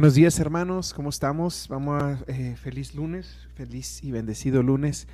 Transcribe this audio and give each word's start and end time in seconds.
Buenos 0.00 0.14
días 0.14 0.40
hermanos, 0.40 0.94
¿cómo 0.94 1.10
estamos? 1.10 1.66
Vamos 1.68 2.02
a 2.02 2.18
eh, 2.26 2.56
feliz 2.56 2.94
lunes, 2.94 3.46
feliz 3.54 4.02
y 4.02 4.10
bendecido 4.10 4.62
lunes. 4.62 5.06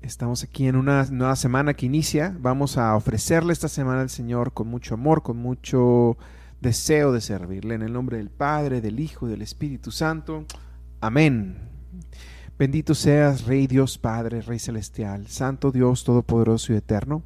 Estamos 0.00 0.42
aquí 0.42 0.66
en 0.66 0.76
una 0.76 1.04
nueva 1.10 1.36
semana 1.36 1.74
que 1.74 1.84
inicia. 1.84 2.34
Vamos 2.40 2.78
a 2.78 2.96
ofrecerle 2.96 3.52
esta 3.52 3.68
semana 3.68 4.00
al 4.00 4.08
Señor 4.08 4.54
con 4.54 4.66
mucho 4.68 4.94
amor, 4.94 5.22
con 5.22 5.36
mucho 5.36 6.16
deseo 6.62 7.12
de 7.12 7.20
servirle. 7.20 7.74
En 7.74 7.82
el 7.82 7.92
nombre 7.92 8.16
del 8.16 8.30
Padre, 8.30 8.80
del 8.80 8.98
Hijo 8.98 9.26
y 9.26 9.30
del 9.30 9.42
Espíritu 9.42 9.90
Santo. 9.90 10.46
Amén. 11.02 11.58
Bendito 12.58 12.94
seas, 12.94 13.44
Rey 13.44 13.66
Dios 13.66 13.98
Padre, 13.98 14.40
Rey 14.40 14.58
Celestial, 14.58 15.26
Santo 15.26 15.70
Dios 15.70 16.02
Todopoderoso 16.02 16.72
y 16.72 16.76
Eterno. 16.76 17.24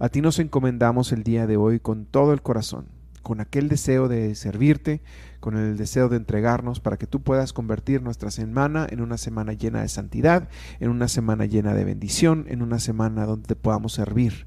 A 0.00 0.08
ti 0.08 0.20
nos 0.20 0.40
encomendamos 0.40 1.12
el 1.12 1.22
día 1.22 1.46
de 1.46 1.56
hoy 1.56 1.78
con 1.78 2.04
todo 2.04 2.32
el 2.32 2.42
corazón, 2.42 2.88
con 3.22 3.40
aquel 3.40 3.68
deseo 3.68 4.08
de 4.08 4.34
servirte, 4.34 5.02
con 5.42 5.56
el 5.58 5.76
deseo 5.76 6.08
de 6.08 6.16
entregarnos 6.16 6.78
para 6.78 6.96
que 6.96 7.08
tú 7.08 7.20
puedas 7.20 7.52
convertir 7.52 8.00
nuestra 8.00 8.30
semana 8.30 8.86
en 8.88 9.00
una 9.00 9.18
semana 9.18 9.54
llena 9.54 9.82
de 9.82 9.88
santidad, 9.88 10.48
en 10.78 10.88
una 10.88 11.08
semana 11.08 11.46
llena 11.46 11.74
de 11.74 11.82
bendición, 11.82 12.46
en 12.48 12.62
una 12.62 12.78
semana 12.78 13.26
donde 13.26 13.48
te 13.48 13.56
podamos 13.56 13.92
servir. 13.92 14.46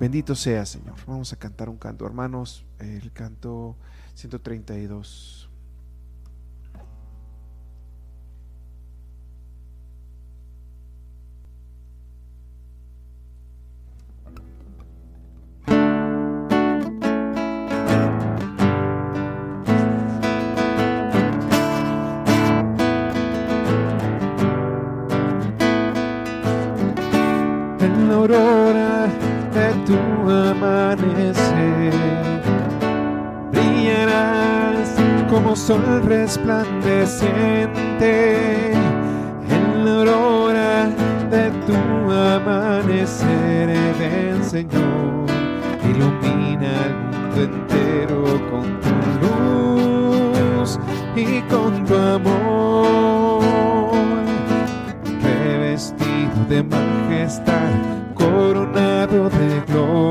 Bendito 0.00 0.34
sea, 0.34 0.64
Señor. 0.64 0.94
Vamos 1.06 1.34
a 1.34 1.36
cantar 1.36 1.68
un 1.68 1.76
canto, 1.76 2.06
hermanos, 2.06 2.64
el 2.78 3.12
canto 3.12 3.76
132. 4.14 5.49
De 56.50 56.64
majestad 56.64 57.70
coronado 58.16 59.30
de 59.30 59.62
gloria 59.68 60.09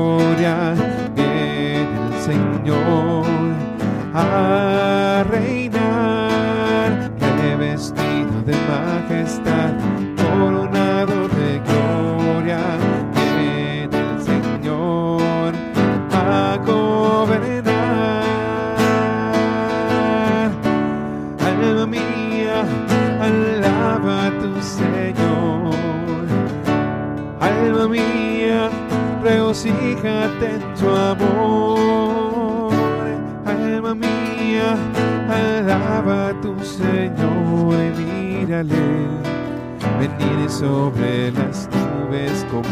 tu 30.80 30.88
amor. 30.88 32.72
Alma 33.44 33.94
mía, 33.94 34.76
alaba 35.28 36.28
a 36.28 36.40
tu 36.40 36.58
Señor 36.64 37.74
y 37.84 37.90
mírale 38.00 38.86
venir 39.98 40.48
sobre 40.48 41.30
las 41.32 41.68
nubes 41.72 42.46
con 42.50 42.64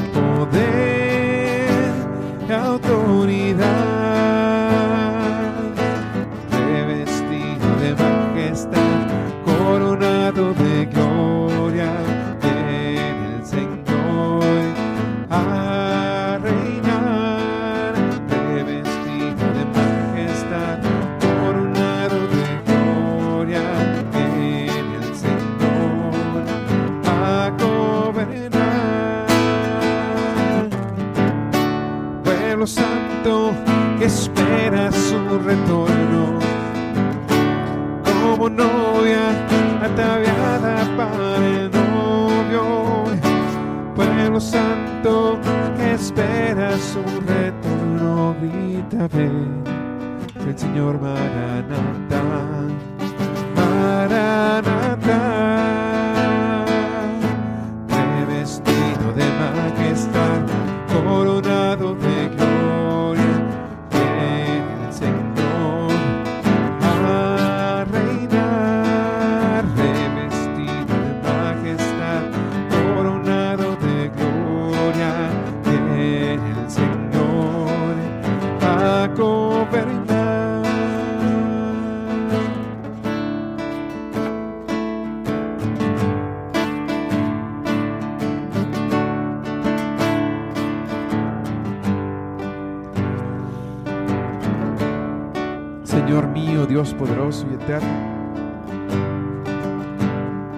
Poderoso 96.95 97.47
y 97.49 97.55
eterno, 97.55 97.89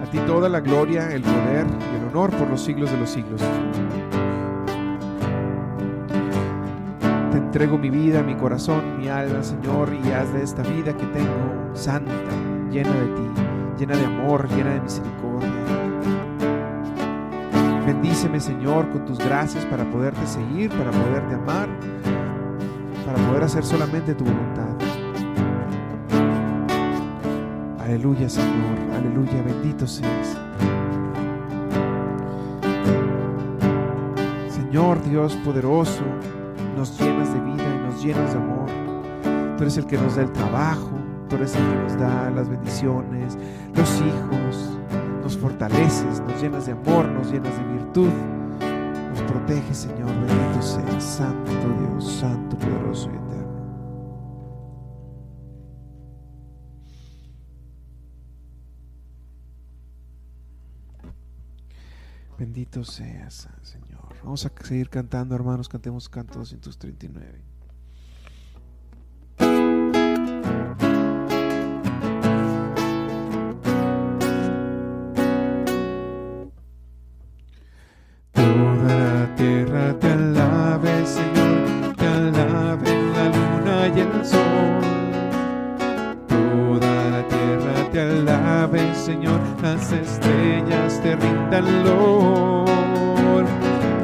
a 0.01 0.09
ti 0.09 0.17
toda 0.25 0.49
la 0.49 0.59
gloria, 0.59 1.11
el 1.11 1.21
poder 1.21 1.67
y 1.91 1.97
el 1.97 2.07
honor 2.09 2.31
por 2.31 2.49
los 2.49 2.61
siglos 2.61 2.91
de 2.91 2.97
los 2.97 3.11
siglos. 3.11 3.39
Te 7.31 7.37
entrego 7.37 7.77
mi 7.77 7.91
vida, 7.91 8.23
mi 8.23 8.33
corazón, 8.35 8.97
mi 8.97 9.07
alma, 9.07 9.43
Señor, 9.43 9.93
y 9.93 10.11
haz 10.11 10.33
de 10.33 10.41
esta 10.41 10.63
vida 10.63 10.97
que 10.97 11.05
tengo 11.07 11.75
santa, 11.75 12.11
llena 12.71 12.89
de 12.89 13.07
ti, 13.07 13.29
llena 13.77 13.95
de 13.97 14.05
amor, 14.05 14.49
llena 14.49 14.73
de 14.73 14.81
misericordia. 14.81 15.49
Bendíceme, 17.85 18.39
Señor, 18.39 18.89
con 18.89 19.05
tus 19.05 19.19
gracias 19.19 19.63
para 19.65 19.83
poderte 19.91 20.25
seguir, 20.25 20.71
para 20.71 20.89
poderte 20.89 21.35
amar, 21.35 21.69
para 23.05 23.27
poder 23.27 23.43
hacer 23.43 23.63
solamente 23.63 24.15
tu 24.15 24.23
voluntad. 24.23 24.50
Aleluya, 27.91 28.29
Señor, 28.29 28.77
aleluya, 28.95 29.43
bendito 29.43 29.85
seas. 29.85 30.37
Señor 34.47 35.03
Dios 35.03 35.35
poderoso, 35.43 36.01
nos 36.77 36.97
llenas 36.97 37.33
de 37.33 37.41
vida 37.41 37.65
y 37.75 37.85
nos 37.85 38.01
llenas 38.01 38.31
de 38.31 38.39
amor. 38.39 38.69
Tú 39.57 39.63
eres 39.63 39.75
el 39.75 39.85
que 39.87 39.97
nos 39.97 40.15
da 40.15 40.21
el 40.21 40.31
trabajo, 40.31 40.91
tú 41.27 41.35
eres 41.35 41.53
el 41.53 41.67
que 41.67 41.75
nos 41.83 41.99
da 41.99 42.31
las 42.31 42.47
bendiciones, 42.47 43.37
los 43.75 43.97
hijos, 43.97 44.71
nos 45.21 45.37
fortaleces, 45.37 46.23
nos 46.25 46.41
llenas 46.41 46.67
de 46.67 46.71
amor, 46.71 47.09
nos 47.09 47.29
llenas 47.29 47.53
de 47.57 47.73
virtud, 47.73 48.09
nos 49.09 49.21
protege, 49.23 49.73
Señor, 49.73 50.07
bendito 50.07 50.61
seas, 50.61 51.03
Santo 51.03 51.51
Dios, 51.51 52.09
Santo, 52.09 52.55
poderoso 52.57 53.09
y 53.11 53.15
eterno. 53.17 53.40
Bendito 62.41 62.83
seas, 62.83 63.47
Señor. 63.61 64.15
Vamos 64.23 64.47
a 64.47 64.51
seguir 64.63 64.89
cantando, 64.89 65.35
hermanos. 65.35 65.69
Cantemos 65.69 66.09
canto 66.09 66.39
239. 66.39 67.39
Toda 78.33 78.95
la 78.95 79.35
tierra 79.35 79.99
te 79.99 80.07
alabe, 80.07 81.05
Señor, 81.05 81.95
te 81.95 82.07
alabe 82.07 83.13
la 83.13 83.25
luna 83.29 83.87
y 83.95 83.99
el 83.99 84.25
sol. 84.25 84.90
Señor, 88.61 89.39
las 89.63 89.91
estrellas 89.91 91.01
te 91.01 91.15
rindan 91.15 91.83
loor. 91.83 93.45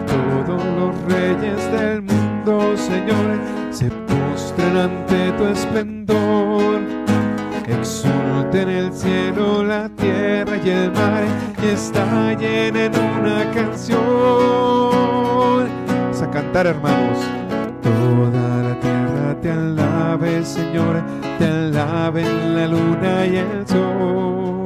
Todos 0.07 0.65
los 0.75 0.95
reyes 1.13 1.71
del 1.71 2.01
mundo, 2.01 2.75
Señor, 2.75 3.39
se 3.69 3.91
postran 3.91 4.77
ante 4.77 5.31
tu 5.33 5.45
esplendor. 5.45 6.81
Exulten 7.67 8.69
el 8.69 8.91
cielo, 8.93 9.63
la 9.63 9.89
tierra 9.89 10.57
y 10.57 10.69
el 10.71 10.91
mar, 10.91 11.23
y 11.61 11.67
está 11.67 12.33
llena 12.33 12.85
en 12.85 12.93
una 12.95 13.51
canción. 13.51 13.99
Vamos 15.87 16.21
a 16.23 16.31
cantar, 16.31 16.65
hermanos. 16.65 17.19
Toda 17.83 18.63
la 18.63 18.79
tierra 18.79 19.39
te 19.39 19.51
alabe, 19.51 20.43
Señor, 20.43 21.03
te 21.37 21.45
alaben 21.45 22.55
la 22.55 22.67
luna 22.67 23.25
y 23.25 23.37
el 23.37 23.67
sol. 23.67 24.65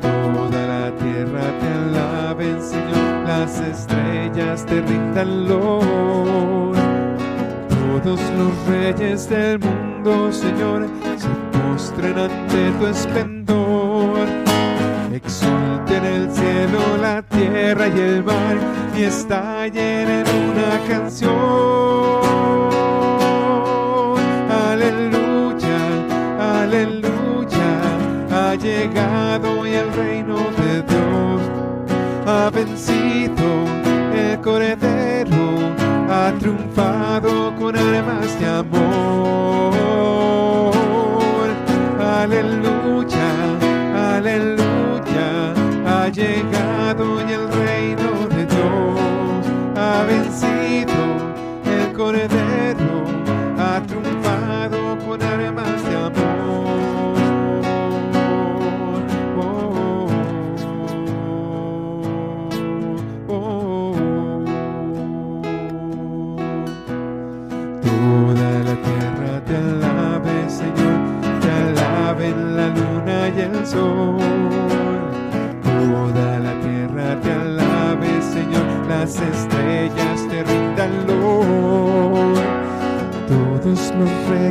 Toda 0.00 0.66
la 0.66 0.90
tierra 0.96 1.44
te 1.60 1.66
alaben, 1.66 2.62
Señor, 2.62 3.26
las 3.26 3.60
estrellas 3.60 4.66
te 4.66 4.80
rindan 4.82 5.48
loor. 5.48 6.76
Todos 7.68 8.20
los 8.38 8.66
reyes 8.68 9.28
del 9.28 9.58
mundo, 9.58 10.32
Señor, 10.32 10.88
se 11.16 11.28
postren 11.58 12.18
ante 12.18 12.70
tu 12.78 12.86
esplendor. 12.86 14.26
Exulten 15.12 16.04
el 16.04 16.30
cielo, 16.30 16.80
la 17.00 17.22
tierra 17.22 17.88
y 17.88 18.00
el 18.00 18.24
mar, 18.24 18.56
y 18.96 19.02
está 19.02 19.66
llena 19.66 20.20
en 20.20 20.26
una 20.28 20.88
canción. 20.88 22.37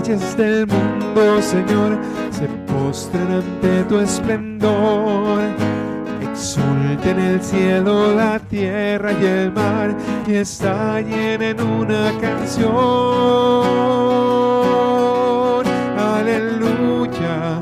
Reyes 0.08 0.38
del 0.38 0.68
mundo, 0.68 1.42
Señor, 1.42 1.98
se 2.32 2.48
postran 2.72 3.32
ante 3.32 3.84
tu 3.84 4.00
esplendor. 4.00 5.42
Exulten 6.22 7.20
el 7.20 7.42
cielo, 7.42 8.16
la 8.16 8.40
tierra 8.40 9.12
y 9.12 9.26
el 9.26 9.52
mar, 9.52 9.96
y 10.28 10.36
estallen 10.36 11.42
en 11.42 11.62
una 11.62 12.12
canción. 12.22 12.68
Aleluya, 15.98 17.60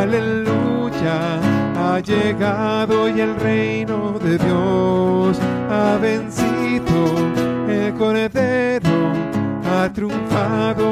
aleluya, 0.00 1.40
ha 1.76 2.00
llegado 2.00 3.08
y 3.08 3.20
el 3.20 3.36
reino 3.36 4.18
de 4.18 4.38
Dios 4.38 5.38
ha 5.70 5.98
vencido 6.00 7.16
el 7.68 7.94
cordero, 7.94 9.12
ha 9.74 9.92
triunfado 9.92 10.91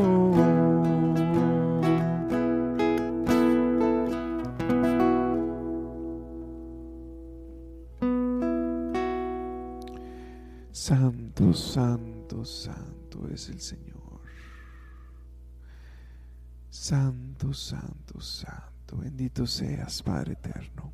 Es 13.33 13.49
el 13.49 13.59
Señor. 13.59 14.21
Santo, 16.69 17.53
santo, 17.53 18.21
santo. 18.21 18.97
Bendito 18.97 19.45
seas, 19.45 20.01
Padre 20.03 20.33
eterno. 20.33 20.91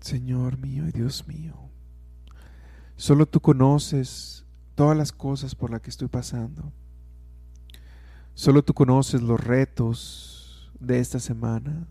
Señor 0.00 0.58
mío 0.58 0.88
y 0.88 0.92
Dios 0.92 1.26
mío. 1.26 1.54
Solo 2.96 3.26
tú 3.26 3.40
conoces 3.40 4.44
todas 4.74 4.96
las 4.96 5.12
cosas 5.12 5.54
por 5.54 5.70
las 5.70 5.80
que 5.80 5.90
estoy 5.90 6.08
pasando. 6.08 6.72
Solo 8.34 8.62
tú 8.62 8.74
conoces 8.74 9.22
los 9.22 9.38
retos 9.38 10.70
de 10.78 10.98
esta 10.98 11.18
semana. 11.18 11.86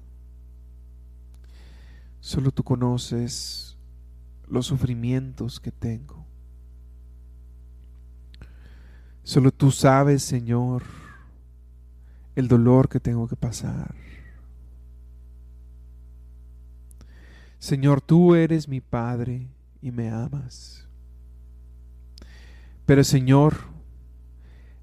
Solo 2.20 2.52
tú 2.52 2.64
conoces 2.64 3.78
los 4.48 4.66
sufrimientos 4.66 5.60
que 5.60 5.72
tengo. 5.72 6.29
Solo 9.30 9.52
tú 9.52 9.70
sabes, 9.70 10.24
Señor, 10.24 10.82
el 12.36 12.48
dolor 12.48 12.90
que 12.90 13.00
tengo 13.00 13.28
que 13.28 13.36
pasar. 13.36 13.94
Señor, 17.60 18.02
tú 18.02 18.34
eres 18.34 18.68
mi 18.68 18.82
Padre 18.82 19.48
y 19.84 19.92
me 19.92 20.10
amas. 20.10 20.88
Pero 22.88 23.04
Señor, 23.04 23.54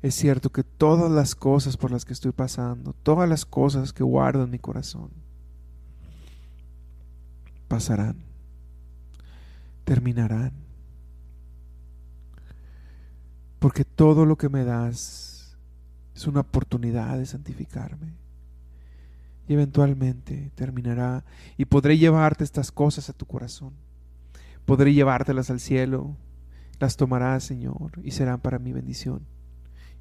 es 0.01 0.15
cierto 0.15 0.51
que 0.51 0.63
todas 0.63 1.11
las 1.11 1.35
cosas 1.35 1.77
por 1.77 1.91
las 1.91 2.05
que 2.05 2.13
estoy 2.13 2.31
pasando, 2.31 2.93
todas 3.03 3.29
las 3.29 3.45
cosas 3.45 3.93
que 3.93 4.05
guardo 4.05 4.45
en 4.45 4.51
mi 4.51 4.61
corazón, 4.61 5.11
pasarán, 7.67 8.15
terminarán. 9.83 10.66
Porque 13.67 13.85
todo 13.85 14.27
lo 14.27 14.39
que 14.39 14.49
me 14.49 14.63
das 14.63 15.57
es 16.15 16.29
una 16.29 16.39
oportunidad 16.39 17.19
de 17.19 17.27
santificarme. 17.27 18.13
Y 19.49 19.55
eventualmente 19.55 20.53
terminará 20.55 21.25
y 21.57 21.65
podré 21.65 21.99
llevarte 21.99 22.45
estas 22.45 22.71
cosas 22.71 23.11
a 23.11 23.13
tu 23.13 23.27
corazón. 23.27 23.73
Podré 24.67 24.95
llevártelas 24.95 25.51
al 25.51 25.59
cielo. 25.59 26.17
Las 26.79 26.97
tomarás, 26.97 27.43
Señor, 27.43 27.91
y 28.05 28.13
serán 28.13 28.39
para 28.39 28.61
mi 28.61 28.73
bendición 28.73 29.27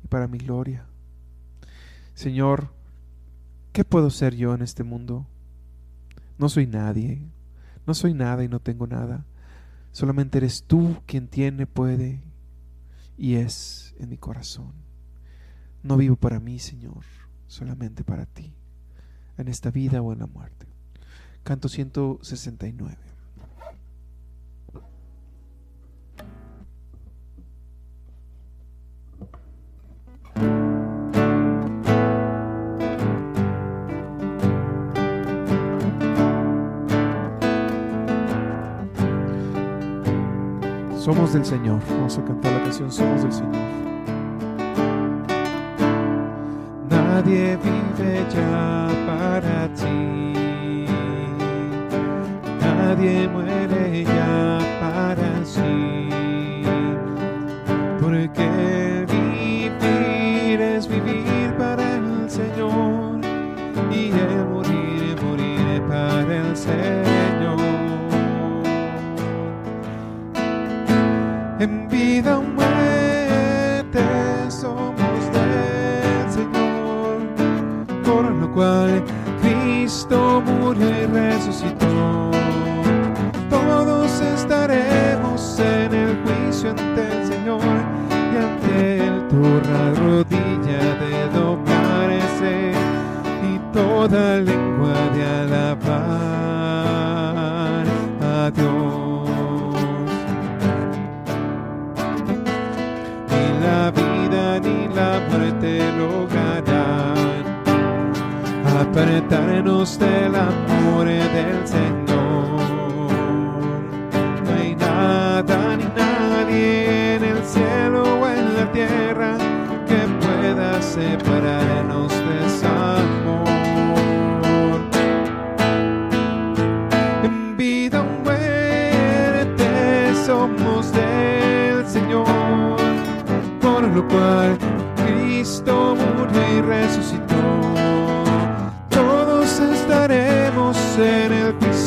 y 0.03 0.07
para 0.09 0.27
mi 0.27 0.37
gloria. 0.37 0.85
Señor, 2.13 2.71
¿qué 3.71 3.83
puedo 3.83 4.11
ser 4.11 4.35
yo 4.35 4.53
en 4.53 4.61
este 4.61 4.83
mundo? 4.83 5.25
No 6.37 6.49
soy 6.49 6.67
nadie, 6.67 7.31
no 7.87 7.95
soy 7.95 8.13
nada 8.13 8.43
y 8.43 8.47
no 8.47 8.59
tengo 8.59 8.85
nada. 8.85 9.25
Solamente 9.91 10.37
eres 10.37 10.65
tú 10.65 10.97
quien 11.07 11.27
tiene, 11.27 11.65
puede 11.65 12.21
y 13.17 13.35
es 13.35 13.95
en 13.99 14.09
mi 14.09 14.17
corazón. 14.17 14.73
No 15.83 15.97
vivo 15.97 16.15
para 16.15 16.39
mí, 16.39 16.59
Señor, 16.59 17.03
solamente 17.47 18.03
para 18.03 18.25
ti, 18.25 18.53
en 19.37 19.47
esta 19.47 19.71
vida 19.71 20.01
o 20.01 20.13
en 20.13 20.19
la 20.19 20.27
muerte. 20.27 20.67
Canto 21.43 21.69
169. 21.69 22.97
Somos 41.05 41.33
del 41.33 41.45
Señor. 41.45 41.79
Vamos 41.87 42.17
a 42.17 42.25
cantar 42.25 42.51
la 42.51 42.63
canción 42.63 42.91
Somos 42.91 43.21
del 43.21 43.31
Señor. 43.31 43.53
Nadie 46.89 47.57
vive 47.57 48.25
ya 48.33 48.87
para 49.05 49.67
ti. 49.75 50.85
Nadie 52.59 53.27
muere 53.27 54.03
ya 54.03 54.24
murió 80.65 80.89
y 80.89 81.05
resucitó. 81.05 81.74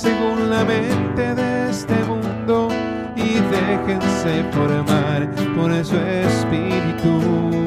según 0.00 0.48
la 0.48 0.64
mente 0.64 1.34
de 1.34 1.70
este 1.70 1.94
mundo 2.04 2.68
y 3.16 3.40
déjense 3.50 4.44
formar 4.52 5.28
por 5.56 5.84
su 5.84 5.96
espíritu. 5.96 7.64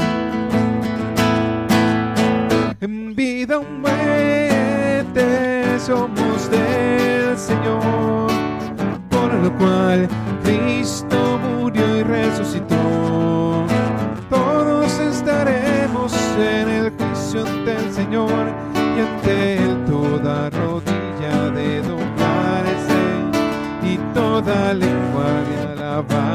En 2.80 3.14
vida 3.14 3.58
o 3.58 3.64
muerte 3.64 5.26
somos 5.80 6.50
del 6.50 7.38
Señor, 7.38 8.32
por 9.10 9.34
lo 9.34 9.52
cual 9.58 10.08
Cristo 10.44 11.38
murió 11.38 11.98
y 11.98 12.04
resucitó 12.04 13.66
todos 14.30 14.98
estaremos 15.00 16.14
en 16.38 16.70
el 16.70 16.92
juicio 16.92 17.46
ante 17.46 17.76
el 17.76 17.92
Señor 17.92 18.46
y 18.74 19.02
ante 19.02 19.58
él 19.58 19.84
toda 19.86 20.50
de 26.08 26.31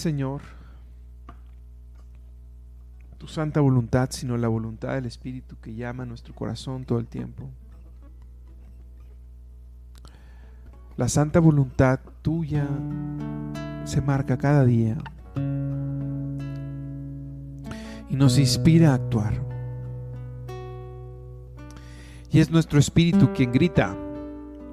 ¿Y 0.00 0.02
qué 0.02 0.08
es, 0.08 0.14
Señor? 0.14 0.40
santa 3.30 3.60
voluntad, 3.60 4.08
sino 4.10 4.36
la 4.36 4.48
voluntad 4.48 4.94
del 4.94 5.06
Espíritu 5.06 5.56
que 5.60 5.74
llama 5.74 6.02
a 6.02 6.06
nuestro 6.06 6.34
corazón 6.34 6.84
todo 6.84 6.98
el 6.98 7.06
tiempo. 7.06 7.48
La 10.96 11.08
santa 11.08 11.40
voluntad 11.40 12.00
tuya 12.22 12.68
se 13.84 14.02
marca 14.02 14.36
cada 14.36 14.64
día 14.64 14.98
y 18.08 18.16
nos 18.16 18.38
inspira 18.38 18.90
a 18.90 18.94
actuar. 18.94 19.34
Y 22.32 22.40
es 22.40 22.50
nuestro 22.50 22.78
espíritu 22.78 23.32
quien 23.32 23.52
grita 23.52 23.96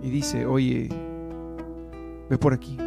y 0.03 0.09
dice, 0.09 0.45
oye, 0.45 0.89
ve 2.29 2.37
por 2.37 2.53
aquí. 2.53 2.86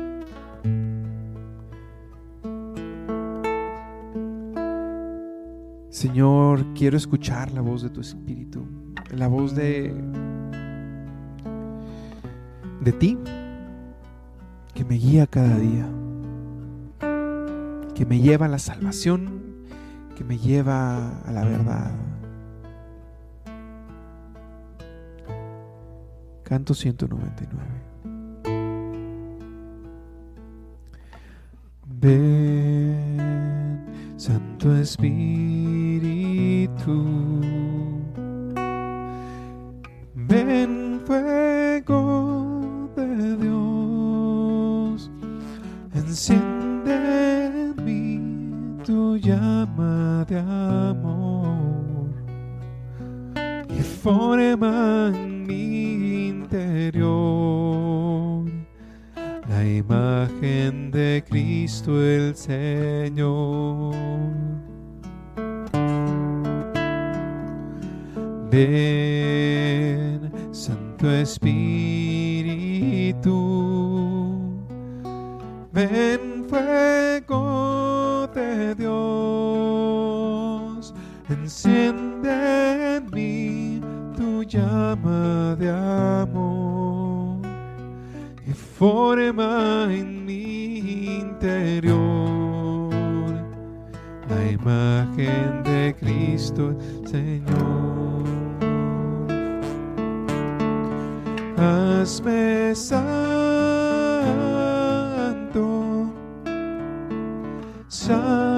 Señor, 6.01 6.65
quiero 6.73 6.97
escuchar 6.97 7.53
la 7.53 7.61
voz 7.61 7.83
de 7.83 7.91
tu 7.91 8.01
espíritu, 8.01 8.67
la 9.11 9.29
voz 9.29 9.55
de 9.55 9.95
de 12.81 12.93
ti 12.93 13.19
que 14.73 14.83
me 14.87 14.95
guía 14.95 15.27
cada 15.27 15.59
día, 15.59 15.87
que 17.95 18.07
me 18.07 18.19
lleva 18.19 18.47
a 18.47 18.49
la 18.49 18.59
salvación, 18.59 19.43
que 20.17 20.25
me 20.25 20.39
lleva 20.39 21.19
a 21.21 21.33
la 21.33 21.45
verdad. 21.45 21.93
Canto 26.45 26.73
199. 26.73 27.63
Ven, 32.01 33.85
Santo 34.17 34.75
Espíritu. 34.75 35.70
Ven, 36.79 37.60
imagen 94.51 95.63
de 95.63 95.95
Cristo 95.99 96.77
Señor. 97.05 98.25
Hazme 101.57 102.75
santo, 102.75 103.01
santo, 107.89 108.50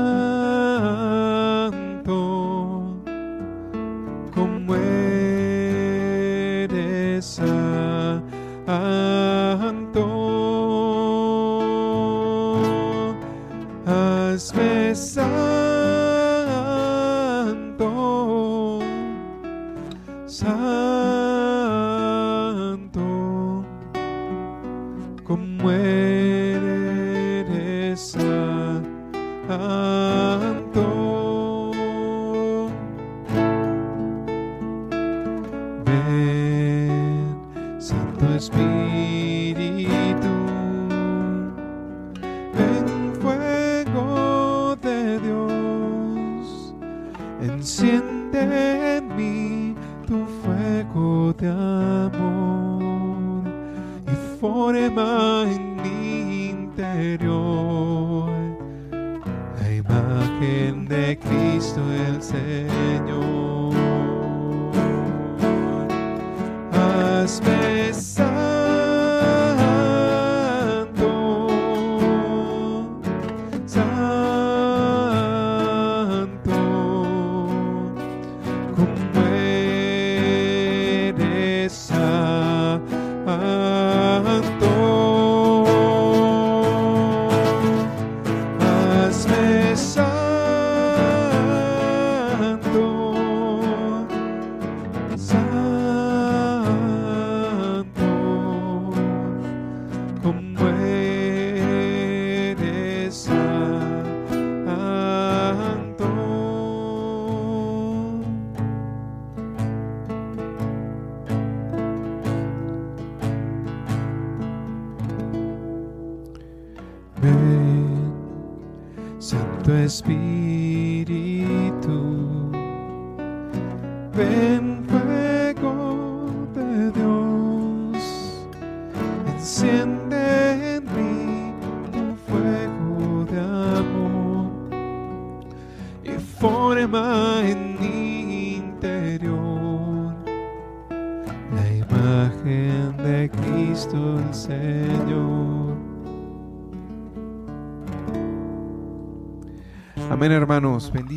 Santo 119.92 120.51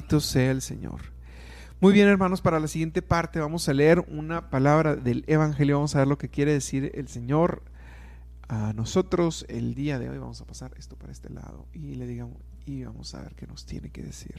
Bendito 0.06 0.20
sea 0.20 0.52
el 0.52 0.62
Señor. 0.62 1.02
Muy 1.82 1.92
bien, 1.92 2.08
hermanos, 2.08 2.40
para 2.40 2.60
la 2.60 2.68
siguiente 2.68 3.02
parte 3.02 3.40
vamos 3.40 3.68
a 3.68 3.74
leer 3.74 4.06
una 4.08 4.52
palabra 4.52 4.96
del 4.96 5.24
Evangelio. 5.26 5.78
Vamos 5.78 5.96
a 5.96 6.00
ver 6.00 6.08
lo 6.08 6.20
que 6.20 6.30
quiere 6.30 6.54
decir 6.54 6.92
el 6.94 7.08
Señor 7.08 7.64
a 8.48 8.72
nosotros 8.74 9.48
el 9.50 9.74
día 9.74 9.98
de 9.98 10.08
hoy. 10.12 10.20
Vamos 10.20 10.42
a 10.42 10.46
pasar 10.46 10.76
esto 10.78 10.96
para 10.96 11.12
este 11.12 11.32
lado 11.32 11.66
y 11.74 11.96
le 11.96 12.06
digamos 12.06 12.38
y 12.68 12.84
vamos 12.84 13.16
a 13.16 13.22
ver 13.24 13.34
qué 13.34 13.48
nos 13.48 13.66
tiene 13.66 13.90
que 13.90 14.04
decir. 14.04 14.36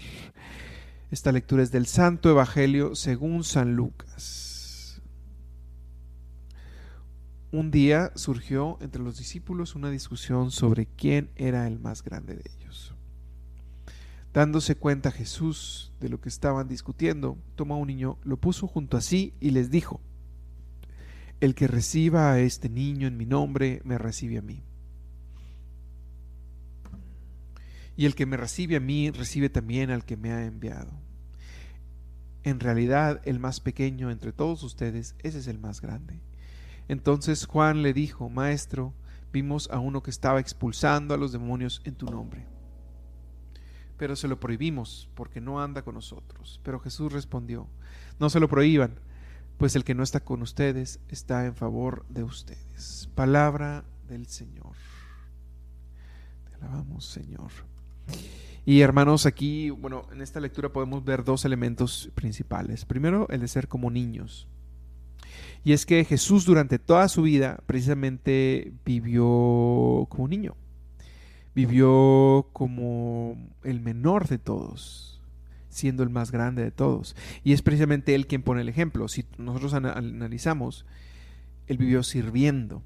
Esta 1.11 1.33
lectura 1.33 1.65
es 1.65 1.73
del 1.73 1.87
Santo 1.87 2.31
Evangelio 2.31 2.95
según 2.95 3.43
San 3.43 3.75
Lucas. 3.75 5.03
Un 7.51 7.73
día 7.73 8.13
surgió 8.15 8.79
entre 8.81 9.03
los 9.03 9.19
discípulos 9.19 9.75
una 9.75 9.91
discusión 9.91 10.53
sobre 10.53 10.87
quién 10.87 11.31
era 11.35 11.67
el 11.67 11.81
más 11.81 12.05
grande 12.05 12.37
de 12.37 12.53
ellos. 12.57 12.96
Dándose 14.37 14.77
cuenta 14.77 15.11
Jesús 15.13 15.95
de 15.99 16.11
lo 16.11 16.21
que 16.21 16.29
estaban 16.29 16.69
discutiendo, 16.69 17.39
tomó 17.55 17.73
a 17.73 17.79
un 17.79 17.87
niño, 17.87 18.19
lo 18.23 18.37
puso 18.37 18.67
junto 18.67 18.99
a 18.99 19.01
sí 19.01 19.33
y 19.41 19.49
les 19.49 19.71
dijo, 19.71 19.99
El 21.41 21.55
que 21.55 21.67
reciba 21.67 22.33
a 22.33 22.39
este 22.39 22.69
niño 22.69 23.09
en 23.09 23.17
mi 23.17 23.25
nombre, 23.25 23.81
me 23.85 23.97
recibe 23.97 24.37
a 24.37 24.43
mí. 24.43 24.63
Y 27.97 28.05
el 28.05 28.15
que 28.15 28.27
me 28.27 28.37
recibe 28.37 28.77
a 28.77 28.81
mí, 28.81 29.11
recibe 29.11 29.49
también 29.49 29.91
al 29.91 30.05
que 30.05 30.19
me 30.19 30.33
ha 30.33 30.45
enviado. 30.45 30.93
En 32.43 32.61
realidad, 32.61 33.23
el 33.25 33.39
más 33.39 33.61
pequeño 33.61 34.11
entre 34.11 34.35
todos 34.35 34.63
ustedes, 34.65 35.15
ese 35.23 35.39
es 35.39 35.47
el 35.47 35.59
más 35.59 35.81
grande. 35.81 36.21
Entonces 36.89 37.47
Juan 37.47 37.81
le 37.81 37.95
dijo, 37.95 38.29
Maestro, 38.29 38.93
vimos 39.33 39.71
a 39.71 39.79
uno 39.79 40.03
que 40.03 40.11
estaba 40.11 40.41
expulsando 40.41 41.15
a 41.15 41.17
los 41.17 41.33
demonios 41.33 41.81
en 41.87 41.95
tu 41.95 42.05
nombre 42.05 42.56
pero 43.97 44.17
se 44.17 44.29
lo 44.29 44.39
prohibimos 44.39 45.09
porque 45.15 45.41
no 45.41 45.61
anda 45.61 45.83
con 45.83 45.95
nosotros. 45.95 46.61
Pero 46.63 46.81
Jesús 46.81 47.13
respondió, 47.13 47.69
no 48.19 48.31
se 48.31 48.41
lo 48.41 48.49
prohíban, 48.49 49.01
pues 49.59 49.77
el 49.77 49.85
que 49.85 49.95
no 49.95 50.03
está 50.03 50.21
con 50.21 50.43
ustedes 50.43 51.01
está 51.09 51.47
en 51.47 51.55
favor 51.55 52.05
de 52.09 52.25
ustedes. 52.25 53.09
Palabra 53.15 53.85
del 54.09 54.27
Señor. 54.27 54.75
Te 56.49 56.57
alabamos, 56.57 57.07
Señor. 57.07 57.51
Y 58.65 58.81
hermanos, 58.81 59.27
aquí, 59.27 59.71
bueno, 59.71 60.07
en 60.13 60.21
esta 60.21 60.41
lectura 60.41 60.73
podemos 60.73 61.05
ver 61.05 61.25
dos 61.25 61.45
elementos 61.45 62.11
principales. 62.15 62.85
Primero, 62.85 63.29
el 63.31 63.41
de 63.41 63.49
ser 63.49 63.69
como 63.69 63.91
niños. 63.91 64.49
Y 65.65 65.73
es 65.73 65.87
que 65.87 66.05
Jesús 66.05 66.45
durante 66.45 66.79
toda 66.79 67.09
su 67.09 67.23
vida 67.23 67.61
precisamente 67.67 68.73
vivió 68.85 70.07
como 70.09 70.29
niño 70.29 70.57
vivió 71.57 72.51
como 72.53 73.35
el 73.65 73.81
menor 73.81 74.29
de 74.29 74.37
todos, 74.37 75.23
siendo 75.71 76.03
el 76.03 76.11
más 76.11 76.31
grande 76.31 76.63
de 76.63 76.71
todos. 76.71 77.17
Y 77.45 77.55
es 77.55 77.63
precisamente 77.63 78.15
él 78.15 78.27
quien 78.27 78.43
pone 78.43 78.61
el 78.61 78.69
ejemplo. 78.69 79.09
Si 79.09 79.25
nosotros 79.39 79.73
analizamos, 79.73 80.85
él 81.67 81.79
vivió 81.79 82.03
sirviendo. 82.03 82.83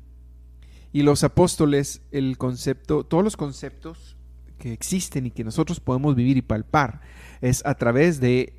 Y 0.92 1.02
los 1.02 1.24
apóstoles, 1.24 2.02
el 2.12 2.38
concepto, 2.38 3.02
todos 3.02 3.24
los 3.24 3.36
conceptos 3.36 4.16
que 4.58 4.72
existen 4.72 5.26
y 5.26 5.32
que 5.32 5.42
nosotros 5.42 5.80
podemos 5.80 6.14
vivir 6.14 6.36
y 6.36 6.42
palpar, 6.42 7.00
es 7.40 7.66
a 7.66 7.74
través 7.74 8.20
de 8.20 8.54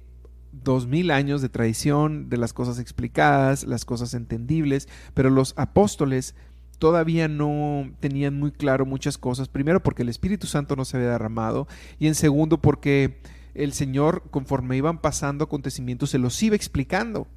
dos 0.51 0.87
mil 0.87 1.11
años 1.11 1.41
de 1.41 1.47
tradición, 1.47 2.27
de 2.27 2.35
las 2.35 2.51
cosas 2.51 2.79
explicadas, 2.79 3.63
las 3.63 3.85
cosas 3.85 4.13
entendibles, 4.13 4.89
pero 5.13 5.29
los 5.29 5.53
apóstoles 5.55 6.35
todavía 6.81 7.27
no 7.27 7.91
tenían 7.99 8.39
muy 8.39 8.51
claro 8.51 8.87
muchas 8.87 9.19
cosas. 9.19 9.47
Primero 9.47 9.83
porque 9.83 10.01
el 10.01 10.09
Espíritu 10.09 10.47
Santo 10.47 10.75
no 10.75 10.83
se 10.83 10.97
había 10.97 11.11
derramado 11.11 11.67
y 11.99 12.07
en 12.07 12.15
segundo 12.15 12.57
porque 12.57 13.19
el 13.53 13.71
Señor 13.73 14.23
conforme 14.31 14.77
iban 14.77 14.97
pasando 14.97 15.43
acontecimientos 15.43 16.09
se 16.09 16.17
los 16.17 16.41
iba 16.41 16.55
explicando. 16.55 17.27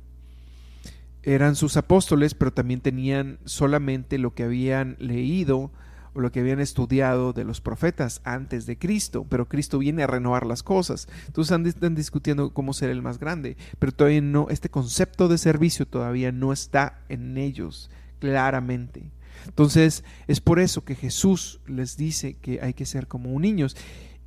Eran 1.23 1.57
sus 1.57 1.77
apóstoles, 1.77 2.33
pero 2.33 2.55
también 2.55 2.81
tenían 2.81 3.39
solamente 3.45 4.17
lo 4.17 4.33
que 4.35 4.45
habían 4.45 4.97
leído 4.99 5.71
o 6.15 6.21
lo 6.21 6.33
que 6.33 6.41
habían 6.41 6.61
estudiado 6.61 7.35
de 7.35 7.45
los 7.45 7.61
profetas 7.61 8.23
antes 8.25 8.65
de 8.65 8.79
Cristo, 8.79 9.27
pero 9.29 9.47
Cristo 9.47 9.79
viene 9.79 10.05
a 10.05 10.07
renovar 10.07 10.47
las 10.47 10.63
cosas. 10.63 11.07
Entonces 11.27 11.67
están 11.67 11.95
discutiendo 11.95 12.55
cómo 12.55 12.73
ser 12.73 12.89
el 12.89 13.03
más 13.03 13.19
grande, 13.19 13.59
pero 13.79 13.93
todavía 13.93 14.23
no, 14.23 14.47
este 14.49 14.71
concepto 14.71 15.29
de 15.29 15.37
servicio 15.37 15.87
todavía 15.87 16.33
no 16.33 16.51
está 16.51 17.01
en 17.11 17.37
ellos 17.37 17.91
claramente. 18.21 19.11
Entonces, 19.47 20.05
es 20.27 20.41
por 20.41 20.59
eso 20.59 20.85
que 20.85 20.95
Jesús 20.95 21.61
les 21.67 21.97
dice 21.97 22.35
que 22.35 22.61
hay 22.63 22.75
que 22.75 22.87
ser 22.87 23.07
como 23.07 23.39
niños 23.39 23.77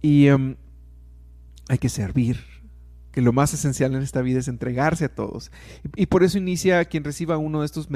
y 0.02 0.28
em, 0.28 0.56
hay 1.70 1.78
que 1.78 1.90
servir, 1.90 2.38
que 3.12 3.22
lo 3.22 3.34
más 3.34 3.54
esencial 3.54 3.96
en 3.96 4.04
esta 4.04 4.22
vida 4.22 4.40
es 4.40 4.48
entregarse 4.48 5.06
a 5.06 5.16
todos. 5.16 5.52
Y, 5.96 6.06
por 6.06 6.24
eso 6.24 6.38
inicia 6.38 6.86
quien 6.86 7.04
reciba 7.04 7.38
uno 7.38 7.62
de 7.62 7.66
estos 7.66 7.90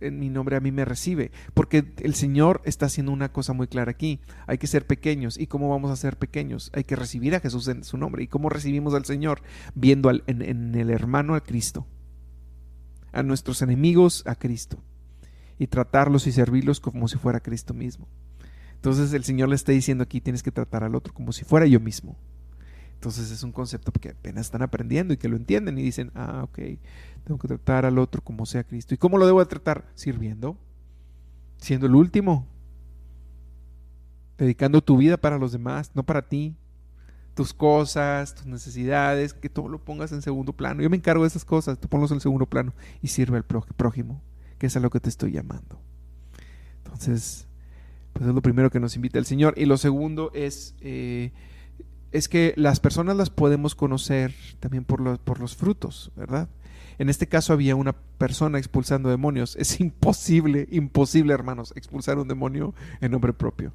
en 0.00 0.20
mi 0.20 0.28
nombre 0.28 0.56
a 0.56 0.60
mí 0.60 0.70
me 0.70 0.84
recibe, 0.84 1.32
porque 1.52 1.92
el 1.98 2.14
Señor 2.14 2.62
está 2.64 2.86
haciendo 2.86 3.10
una 3.10 3.32
cosa 3.32 3.52
muy 3.52 3.66
clara 3.66 3.90
aquí. 3.90 4.20
Hay 4.46 4.58
que 4.58 4.68
ser 4.68 4.86
pequeños. 4.86 5.36
¿Y 5.36 5.48
cómo 5.48 5.68
vamos 5.68 5.90
a 5.90 5.96
ser 5.96 6.16
pequeños? 6.16 6.70
Hay 6.74 6.84
que 6.84 6.94
recibir 6.94 7.34
a 7.34 7.40
Jesús 7.40 7.66
en 7.66 7.82
su 7.82 7.98
nombre. 7.98 8.22
¿Y 8.22 8.28
cómo 8.28 8.50
recibimos 8.50 8.94
al 8.94 9.04
Señor? 9.04 9.42
Viendo 9.74 10.10
en 10.10 10.74
el 10.76 10.90
hermano 10.90 11.34
a 11.34 11.42
Cristo, 11.42 11.86
a 13.10 13.24
nuestros 13.24 13.62
enemigos 13.62 14.22
a 14.26 14.36
Cristo 14.36 14.78
y 15.58 15.66
tratarlos 15.66 16.26
y 16.26 16.32
servirlos 16.32 16.80
como 16.80 17.08
si 17.08 17.18
fuera 17.18 17.40
Cristo 17.40 17.74
mismo. 17.74 18.06
Entonces 18.74 19.12
el 19.12 19.24
Señor 19.24 19.48
le 19.48 19.56
está 19.56 19.72
diciendo 19.72 20.04
aquí, 20.04 20.20
tienes 20.20 20.42
que 20.42 20.52
tratar 20.52 20.84
al 20.84 20.94
otro 20.94 21.12
como 21.12 21.32
si 21.32 21.44
fuera 21.44 21.66
yo 21.66 21.80
mismo. 21.80 22.16
Entonces 22.94 23.30
es 23.30 23.42
un 23.42 23.52
concepto 23.52 23.92
que 23.92 24.10
apenas 24.10 24.46
están 24.46 24.62
aprendiendo 24.62 25.14
y 25.14 25.16
que 25.16 25.28
lo 25.28 25.36
entienden 25.36 25.78
y 25.78 25.82
dicen, 25.82 26.10
ah, 26.14 26.42
ok, 26.44 26.58
tengo 27.24 27.38
que 27.38 27.48
tratar 27.48 27.86
al 27.86 27.98
otro 27.98 28.22
como 28.22 28.46
sea 28.46 28.64
Cristo. 28.64 28.94
¿Y 28.94 28.98
cómo 28.98 29.18
lo 29.18 29.26
debo 29.26 29.40
de 29.40 29.46
tratar? 29.46 29.84
Sirviendo, 29.94 30.56
siendo 31.58 31.86
el 31.86 31.94
último, 31.94 32.46
dedicando 34.36 34.80
tu 34.80 34.96
vida 34.96 35.16
para 35.16 35.38
los 35.38 35.52
demás, 35.52 35.90
no 35.94 36.04
para 36.04 36.28
ti, 36.28 36.56
tus 37.34 37.52
cosas, 37.52 38.34
tus 38.34 38.46
necesidades, 38.46 39.32
que 39.34 39.48
todo 39.48 39.68
lo 39.68 39.84
pongas 39.84 40.10
en 40.12 40.22
segundo 40.22 40.52
plano. 40.52 40.82
Yo 40.82 40.90
me 40.90 40.96
encargo 40.96 41.22
de 41.22 41.28
esas 41.28 41.44
cosas, 41.44 41.78
tú 41.78 41.88
ponlos 41.88 42.10
en 42.10 42.20
segundo 42.20 42.46
plano 42.46 42.72
y 43.02 43.08
sirve 43.08 43.36
al 43.36 43.44
prójimo 43.44 44.20
que 44.58 44.66
es 44.66 44.76
a 44.76 44.80
lo 44.80 44.90
que 44.90 45.00
te 45.00 45.08
estoy 45.08 45.32
llamando. 45.32 45.80
Entonces, 46.84 47.46
pues 48.12 48.28
es 48.28 48.34
lo 48.34 48.42
primero 48.42 48.70
que 48.70 48.80
nos 48.80 48.96
invita 48.96 49.18
el 49.18 49.26
Señor. 49.26 49.54
Y 49.56 49.66
lo 49.66 49.76
segundo 49.76 50.30
es, 50.34 50.74
eh, 50.80 51.32
es 52.12 52.28
que 52.28 52.54
las 52.56 52.80
personas 52.80 53.16
las 53.16 53.30
podemos 53.30 53.74
conocer 53.74 54.34
también 54.60 54.84
por 54.84 55.00
los, 55.00 55.18
por 55.18 55.40
los 55.40 55.54
frutos, 55.54 56.10
¿verdad? 56.16 56.48
En 56.98 57.08
este 57.08 57.28
caso 57.28 57.52
había 57.52 57.76
una 57.76 57.92
persona 57.92 58.58
expulsando 58.58 59.08
demonios. 59.08 59.56
Es 59.56 59.80
imposible, 59.80 60.66
imposible, 60.70 61.32
hermanos, 61.32 61.72
expulsar 61.76 62.18
un 62.18 62.28
demonio 62.28 62.74
en 63.00 63.12
nombre 63.12 63.32
propio. 63.32 63.72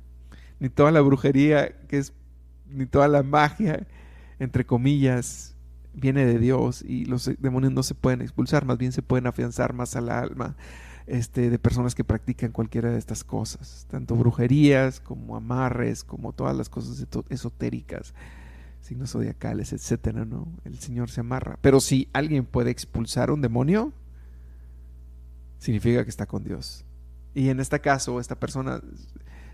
Ni 0.60 0.70
toda 0.70 0.92
la 0.92 1.02
brujería, 1.02 1.78
que 1.88 1.98
es, 1.98 2.14
ni 2.70 2.86
toda 2.86 3.08
la 3.08 3.24
magia, 3.24 3.88
entre 4.40 4.66
comillas, 4.66 5.53
viene 5.94 6.26
de 6.26 6.40
Dios 6.40 6.84
y 6.86 7.06
los 7.06 7.30
demonios 7.40 7.74
no 7.74 7.84
se 7.84 7.96
pueden 7.96 8.22
expulsar, 8.22 8.66
más 8.66 8.78
bien 8.78 8.92
se 8.92 9.02
pueden 9.02 9.28
afianzar 9.28 9.74
más 9.74 9.96
al 9.96 10.10
alma 10.10 10.56
este, 11.06 11.50
de 11.50 11.60
personas 11.60 11.96
que 11.96 12.04
practican 12.04 12.52
cualquiera 12.52 12.90
de 12.90 12.98
estas 12.98 13.24
cosas, 13.24 13.88
tanto 13.90 14.16
brujerías 14.16 15.00
como 15.00 15.36
amarres, 15.36 16.04
como 16.04 16.34
todas 16.34 16.56
las 16.56 16.70
cosas 16.70 17.06
esotéricas, 17.30 18.14
signos 18.82 19.12
zodiacales, 19.12 19.74
etcétera, 19.74 20.26
¿no? 20.26 20.48
El 20.64 20.80
Señor 20.80 21.10
se 21.10 21.22
amarra. 21.22 21.58
Pero 21.62 21.80
si 21.80 22.10
alguien 22.14 22.46
puede 22.46 22.72
expulsar 22.72 23.32
un 23.32 23.42
demonio, 23.42 23.92
significa 25.60 26.04
que 26.04 26.10
está 26.10 26.26
con 26.26 26.44
Dios. 26.44 26.86
Y 27.34 27.50
en 27.50 27.60
este 27.60 27.80
caso, 27.80 28.20
esta 28.20 28.36
persona 28.40 28.82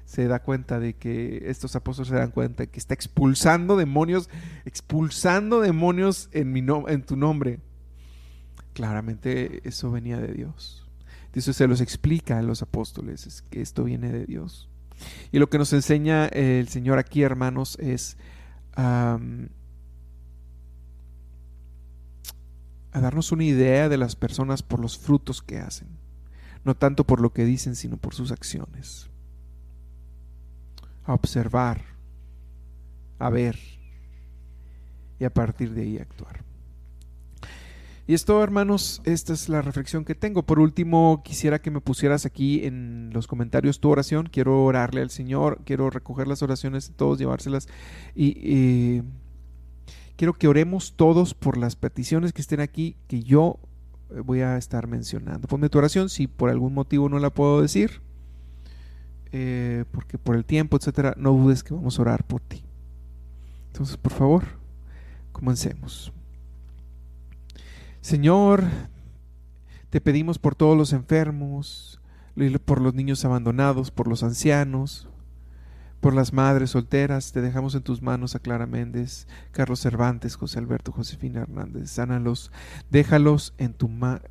se 0.09 0.27
da 0.27 0.41
cuenta 0.41 0.79
de 0.79 0.95
que 0.95 1.43
estos 1.45 1.75
apóstoles 1.75 2.09
se 2.09 2.15
dan 2.15 2.31
cuenta 2.31 2.63
de 2.63 2.69
que 2.69 2.79
está 2.79 2.95
expulsando 2.95 3.77
demonios, 3.77 4.27
expulsando 4.65 5.61
demonios 5.61 6.29
en, 6.31 6.51
mi 6.51 6.65
en 6.87 7.03
tu 7.03 7.15
nombre. 7.15 7.59
Claramente 8.73 9.61
eso 9.69 9.91
venía 9.91 10.17
de 10.17 10.33
Dios. 10.33 10.87
Eso 11.35 11.53
se 11.53 11.67
los 11.67 11.79
explica 11.79 12.39
a 12.39 12.41
los 12.41 12.63
apóstoles, 12.63 13.27
es 13.27 13.43
que 13.43 13.61
esto 13.61 13.83
viene 13.83 14.11
de 14.11 14.25
Dios. 14.25 14.67
Y 15.31 15.37
lo 15.37 15.47
que 15.47 15.59
nos 15.59 15.73
enseña 15.73 16.25
el 16.25 16.69
Señor 16.69 16.97
aquí, 16.97 17.21
hermanos, 17.21 17.77
es 17.79 18.17
a 18.75 19.19
darnos 22.91 23.31
una 23.31 23.43
idea 23.43 23.89
de 23.89 23.97
las 23.97 24.15
personas 24.15 24.63
por 24.63 24.79
los 24.79 24.97
frutos 24.97 25.43
que 25.43 25.59
hacen, 25.59 25.89
no 26.63 26.75
tanto 26.75 27.03
por 27.03 27.21
lo 27.21 27.31
que 27.31 27.45
dicen, 27.45 27.75
sino 27.75 27.97
por 27.97 28.15
sus 28.15 28.31
acciones 28.31 29.07
a 31.09 31.13
observar, 31.15 31.81
a 33.17 33.29
ver 33.31 33.57
y 35.19 35.25
a 35.25 35.33
partir 35.33 35.73
de 35.73 35.81
ahí 35.81 35.97
actuar. 35.97 36.43
Y 38.05 38.13
esto, 38.13 38.43
hermanos, 38.43 39.01
esta 39.05 39.33
es 39.33 39.49
la 39.49 39.61
reflexión 39.61 40.05
que 40.05 40.15
tengo. 40.15 40.43
Por 40.43 40.59
último, 40.59 41.21
quisiera 41.23 41.61
que 41.61 41.71
me 41.71 41.81
pusieras 41.81 42.25
aquí 42.25 42.65
en 42.65 43.09
los 43.11 43.27
comentarios 43.27 43.79
tu 43.79 43.89
oración. 43.89 44.29
Quiero 44.31 44.63
orarle 44.63 45.01
al 45.01 45.09
Señor, 45.09 45.61
quiero 45.63 45.89
recoger 45.89 46.27
las 46.27 46.41
oraciones 46.41 46.89
de 46.89 46.95
todos, 46.95 47.19
llevárselas. 47.19 47.67
Y 48.15 49.01
quiero 50.15 50.33
que 50.33 50.47
oremos 50.47 50.93
todos 50.95 51.33
por 51.33 51.57
las 51.57 51.75
peticiones 51.75 52.33
que 52.33 52.41
estén 52.41 52.61
aquí, 52.61 52.97
que 53.07 53.21
yo 53.21 53.59
voy 54.25 54.41
a 54.41 54.57
estar 54.57 54.87
mencionando. 54.87 55.47
Ponme 55.47 55.69
tu 55.69 55.77
oración, 55.77 56.09
si 56.09 56.27
por 56.27 56.49
algún 56.49 56.73
motivo 56.73 57.09
no 57.09 57.19
la 57.19 57.31
puedo 57.31 57.61
decir, 57.61 58.01
eh, 59.31 59.85
porque 59.91 60.17
por 60.17 60.35
el 60.35 60.45
tiempo, 60.45 60.77
etcétera, 60.77 61.13
no 61.17 61.31
dudes 61.31 61.63
que 61.63 61.73
vamos 61.73 61.97
a 61.97 62.01
orar 62.01 62.23
por 62.23 62.41
ti. 62.41 62.63
Entonces, 63.67 63.97
por 63.97 64.11
favor, 64.11 64.43
comencemos. 65.31 66.11
Señor, 68.01 68.63
te 69.89 70.01
pedimos 70.01 70.39
por 70.39 70.55
todos 70.55 70.77
los 70.77 70.93
enfermos, 70.93 71.99
por 72.65 72.81
los 72.81 72.93
niños 72.93 73.25
abandonados, 73.25 73.91
por 73.91 74.07
los 74.07 74.23
ancianos, 74.23 75.09
por 75.99 76.13
las 76.13 76.31
madres 76.31 76.71
solteras, 76.71 77.31
te 77.33 77.41
dejamos 77.41 77.75
en 77.75 77.83
tus 77.83 78.01
manos 78.01 78.35
a 78.35 78.39
Clara 78.39 78.65
Méndez, 78.65 79.27
Carlos 79.51 79.81
Cervantes, 79.81 80.35
José 80.37 80.59
Alberto, 80.59 80.91
Josefina 80.91 81.41
Hernández. 81.41 81.91
Sánalos, 81.91 82.51
déjalos 82.89 83.53
en 83.57 83.73
tu 83.73 83.89
mano, 83.89 84.21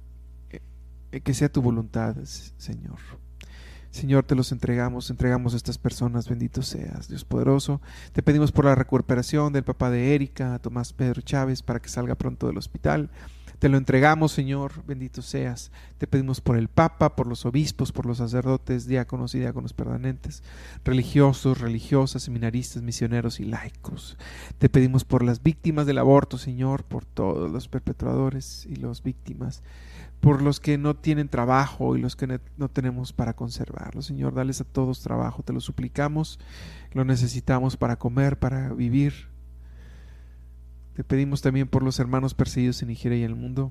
eh, 0.51 1.21
que 1.21 1.35
sea 1.35 1.53
tu 1.53 1.61
voluntad, 1.61 2.17
Señor. 2.25 2.99
Señor, 3.90 4.24
te 4.24 4.35
los 4.35 4.53
entregamos, 4.53 5.11
entregamos 5.11 5.55
a 5.55 5.57
estas 5.57 5.79
personas, 5.79 6.29
bendito 6.29 6.62
seas, 6.62 7.09
Dios 7.09 7.24
poderoso. 7.24 7.81
Te 8.12 8.22
pedimos 8.22 8.53
por 8.53 8.66
la 8.66 8.74
recuperación 8.74 9.53
del 9.53 9.64
papá 9.64 9.90
de 9.90 10.14
Erika, 10.14 10.59
Tomás 10.59 10.92
Pedro 10.92 11.22
Chávez, 11.22 11.62
para 11.62 11.81
que 11.81 11.88
salga 11.88 12.14
pronto 12.14 12.46
del 12.46 12.59
hospital. 12.59 13.11
Te 13.59 13.68
lo 13.68 13.77
entregamos, 13.77 14.31
Señor, 14.31 14.85
bendito 14.87 15.21
seas. 15.21 15.73
Te 15.99 16.07
pedimos 16.07 16.40
por 16.40 16.57
el 16.57 16.68
Papa, 16.68 17.16
por 17.16 17.27
los 17.27 17.44
obispos, 17.44 17.90
por 17.90 18.07
los 18.07 18.18
sacerdotes, 18.18 18.87
diáconos 18.87 19.35
y 19.35 19.40
diáconos 19.40 19.73
permanentes, 19.73 20.44
religiosos, 20.85 21.61
religiosas, 21.61 22.23
seminaristas, 22.23 22.85
misioneros 22.85 23.40
y 23.40 23.44
laicos. 23.44 24.16
Te 24.59 24.68
pedimos 24.68 25.05
por 25.05 25.25
las 25.25 25.42
víctimas 25.42 25.87
del 25.87 25.99
aborto, 25.99 26.38
Señor, 26.38 26.85
por 26.85 27.05
todos 27.05 27.51
los 27.51 27.66
perpetradores 27.66 28.64
y 28.66 28.77
las 28.77 29.03
víctimas, 29.03 29.64
por 30.21 30.40
los 30.40 30.61
que 30.61 30.79
no 30.79 30.94
tienen 30.94 31.29
trabajo 31.29 31.97
y 31.97 32.01
los 32.01 32.14
que 32.14 32.40
no 32.57 32.68
tenemos 32.68 33.12
para 33.12 33.35
conservarlo. 33.35 34.03
Señor, 34.03 34.35
dales 34.35 34.61
a 34.61 34.64
todos 34.64 35.03
trabajo, 35.03 35.42
te 35.42 35.53
lo 35.53 35.61
suplicamos, 35.61 36.38
lo 36.92 37.05
necesitamos 37.05 37.77
para 37.77 37.97
comer, 37.97 38.38
para 38.38 38.73
vivir 38.73 39.37
te 40.99 41.05
pedimos 41.05 41.43
también 41.43 41.69
por 41.69 41.85
los 41.85 42.01
hermanos 42.01 42.35
perseguidos 42.35 42.83
en 42.83 42.89
Nigeria 42.89 43.19
y 43.19 43.23
en 43.23 43.31
el 43.31 43.37
mundo. 43.37 43.71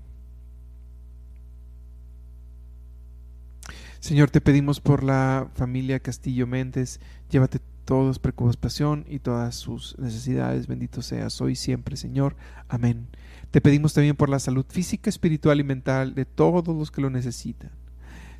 Señor, 4.00 4.30
te 4.30 4.40
pedimos 4.40 4.80
por 4.80 5.04
la 5.04 5.50
familia 5.54 6.00
Castillo 6.00 6.48
Méndez, 6.48 7.02
llévate 7.30 7.60
todos 7.84 8.20
preocupación 8.20 9.04
y 9.10 9.20
todas 9.20 9.56
sus 9.56 10.00
necesidades. 10.00 10.68
Bendito 10.68 11.02
seas 11.02 11.42
hoy 11.42 11.52
y 11.52 11.56
siempre, 11.58 11.98
Señor. 11.98 12.38
Amén. 12.70 13.10
Te 13.52 13.60
pedimos 13.60 13.94
también 13.94 14.16
por 14.16 14.30
la 14.30 14.40
salud 14.40 14.66
física, 14.70 15.10
espiritual 15.10 15.60
y 15.60 15.66
mental 15.66 16.16
de 16.16 16.24
todos 16.24 16.66
los 16.66 16.92
que 16.92 17.02
lo 17.02 17.10
necesitan. 17.10 17.72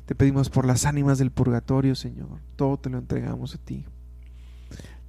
Te 0.06 0.14
pedimos 0.14 0.48
por 0.48 0.64
las 0.64 0.86
ánimas 0.86 1.18
del 1.18 1.30
purgatorio, 1.30 1.94
Señor. 1.94 2.40
Todo 2.56 2.78
te 2.78 2.88
lo 2.88 2.96
entregamos 2.96 3.54
a 3.54 3.58
ti. 3.58 3.84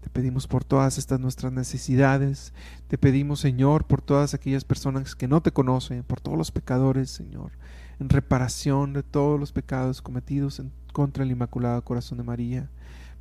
Te 0.01 0.09
pedimos 0.09 0.47
por 0.47 0.63
todas 0.63 0.97
estas 0.97 1.19
nuestras 1.19 1.51
necesidades. 1.51 2.53
Te 2.87 2.97
pedimos, 2.97 3.41
Señor, 3.41 3.85
por 3.85 4.01
todas 4.01 4.33
aquellas 4.33 4.63
personas 4.63 5.15
que 5.15 5.27
no 5.27 5.41
te 5.41 5.51
conocen, 5.51 6.03
por 6.03 6.21
todos 6.21 6.37
los 6.37 6.51
pecadores, 6.51 7.09
Señor, 7.09 7.51
en 7.99 8.09
reparación 8.09 8.93
de 8.93 9.03
todos 9.03 9.39
los 9.39 9.51
pecados 9.51 10.01
cometidos 10.01 10.59
en 10.59 10.71
contra 10.93 11.23
el 11.23 11.31
Inmaculado 11.31 11.83
Corazón 11.83 12.17
de 12.17 12.23
María. 12.23 12.69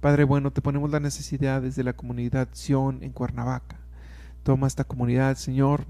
Padre 0.00 0.24
bueno, 0.24 0.52
te 0.52 0.62
ponemos 0.62 0.90
las 0.90 1.02
necesidades 1.02 1.74
de 1.74 1.82
la 1.82 1.92
comunidad 1.92 2.48
Sion 2.52 3.02
en 3.02 3.12
Cuernavaca. 3.12 3.76
Toma 4.44 4.68
esta 4.68 4.84
comunidad, 4.84 5.36
Señor, 5.36 5.84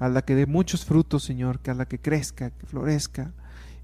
a 0.00 0.08
la 0.08 0.22
que 0.22 0.34
dé 0.34 0.46
muchos 0.46 0.84
frutos, 0.84 1.22
Señor, 1.22 1.60
que 1.60 1.70
a 1.70 1.74
la 1.74 1.86
que 1.86 1.98
crezca, 2.00 2.50
que 2.50 2.66
florezca, 2.66 3.32